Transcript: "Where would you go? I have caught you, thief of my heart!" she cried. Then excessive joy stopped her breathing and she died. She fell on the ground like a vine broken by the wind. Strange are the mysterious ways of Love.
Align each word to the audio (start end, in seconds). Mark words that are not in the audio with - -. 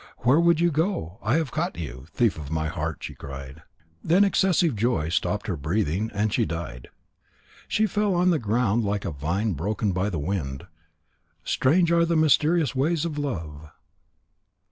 "Where 0.23 0.39
would 0.39 0.59
you 0.59 0.71
go? 0.71 1.19
I 1.21 1.35
have 1.35 1.51
caught 1.51 1.77
you, 1.77 2.07
thief 2.11 2.35
of 2.39 2.49
my 2.49 2.67
heart!" 2.69 2.97
she 3.03 3.13
cried. 3.13 3.61
Then 4.03 4.23
excessive 4.23 4.75
joy 4.75 5.09
stopped 5.09 5.45
her 5.45 5.55
breathing 5.55 6.09
and 6.11 6.33
she 6.33 6.43
died. 6.43 6.87
She 7.67 7.85
fell 7.85 8.15
on 8.15 8.31
the 8.31 8.39
ground 8.39 8.83
like 8.83 9.05
a 9.05 9.11
vine 9.11 9.53
broken 9.53 9.91
by 9.91 10.09
the 10.09 10.17
wind. 10.17 10.65
Strange 11.43 11.91
are 11.91 12.03
the 12.03 12.15
mysterious 12.17 12.73
ways 12.73 13.05
of 13.05 13.19
Love. 13.19 13.69